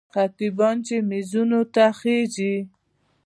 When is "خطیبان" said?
0.15-0.75